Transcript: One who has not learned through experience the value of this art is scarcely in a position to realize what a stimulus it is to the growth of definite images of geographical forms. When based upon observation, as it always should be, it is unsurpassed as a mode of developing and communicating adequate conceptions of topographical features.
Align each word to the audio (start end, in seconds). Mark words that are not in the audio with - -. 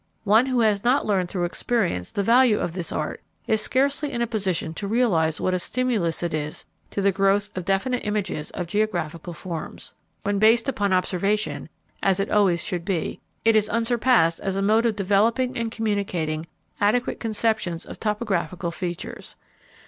One 0.23 0.47
who 0.47 0.61
has 0.61 0.83
not 0.83 1.05
learned 1.05 1.29
through 1.29 1.43
experience 1.43 2.09
the 2.09 2.23
value 2.23 2.57
of 2.57 2.73
this 2.73 2.91
art 2.91 3.21
is 3.45 3.61
scarcely 3.61 4.11
in 4.11 4.19
a 4.19 4.25
position 4.25 4.73
to 4.73 4.87
realize 4.87 5.39
what 5.39 5.53
a 5.53 5.59
stimulus 5.59 6.23
it 6.23 6.33
is 6.33 6.65
to 6.89 7.03
the 7.03 7.11
growth 7.11 7.51
of 7.55 7.65
definite 7.65 7.99
images 8.03 8.49
of 8.49 8.65
geographical 8.65 9.33
forms. 9.35 9.93
When 10.23 10.39
based 10.39 10.67
upon 10.67 10.91
observation, 10.91 11.69
as 12.01 12.19
it 12.19 12.31
always 12.31 12.63
should 12.63 12.83
be, 12.83 13.19
it 13.45 13.55
is 13.55 13.69
unsurpassed 13.69 14.39
as 14.39 14.55
a 14.55 14.61
mode 14.63 14.87
of 14.87 14.95
developing 14.95 15.55
and 15.55 15.71
communicating 15.71 16.47
adequate 16.79 17.19
conceptions 17.19 17.85
of 17.85 17.99
topographical 17.99 18.71
features. 18.71 19.35